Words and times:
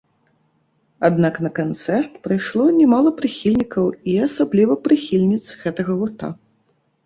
Аднак 1.09 1.35
на 1.47 1.51
канцэрт 1.59 2.15
прыйшло 2.29 2.65
не 2.79 2.87
мала 2.95 3.09
прыхільнікаў 3.21 3.85
і, 4.15 4.19
асабліва, 4.31 4.81
прыхільніц 4.89 5.45
гэтага 5.63 5.91
гурта. 6.03 6.35